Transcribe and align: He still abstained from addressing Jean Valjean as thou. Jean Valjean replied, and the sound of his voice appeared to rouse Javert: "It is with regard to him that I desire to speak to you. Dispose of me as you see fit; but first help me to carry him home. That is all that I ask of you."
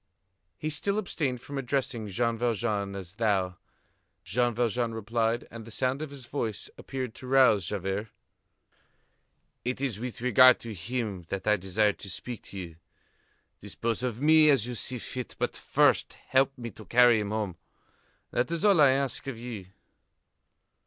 He 0.57 0.71
still 0.71 0.97
abstained 0.97 1.41
from 1.41 1.59
addressing 1.59 2.07
Jean 2.07 2.35
Valjean 2.35 2.95
as 2.95 3.13
thou. 3.13 3.57
Jean 4.23 4.51
Valjean 4.55 4.95
replied, 4.95 5.47
and 5.51 5.63
the 5.63 5.69
sound 5.69 6.01
of 6.01 6.09
his 6.09 6.25
voice 6.25 6.71
appeared 6.75 7.13
to 7.13 7.27
rouse 7.27 7.67
Javert: 7.67 8.07
"It 9.63 9.79
is 9.79 9.99
with 9.99 10.19
regard 10.19 10.57
to 10.61 10.73
him 10.73 11.21
that 11.29 11.45
I 11.45 11.55
desire 11.55 11.93
to 11.93 12.09
speak 12.09 12.41
to 12.45 12.57
you. 12.57 12.77
Dispose 13.59 14.01
of 14.01 14.19
me 14.19 14.49
as 14.49 14.65
you 14.65 14.73
see 14.73 14.97
fit; 14.97 15.35
but 15.37 15.55
first 15.55 16.13
help 16.13 16.57
me 16.57 16.71
to 16.71 16.85
carry 16.85 17.19
him 17.19 17.29
home. 17.29 17.57
That 18.31 18.49
is 18.49 18.65
all 18.65 18.77
that 18.77 18.87
I 18.87 18.93
ask 18.93 19.27
of 19.27 19.37
you." 19.37 19.67